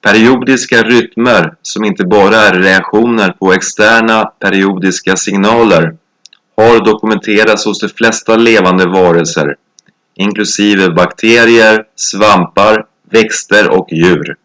[0.00, 5.98] periodiska rytmer som inte bara är reaktioner på externa periodiska signaler
[6.56, 9.56] har dokumenterats hos de flesta levande varelser
[10.14, 14.36] inklusive bakterier svampar växter och djur